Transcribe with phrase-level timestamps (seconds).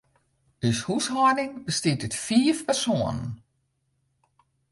[0.67, 3.29] Us húshâlding bestiet út fiif persoanen.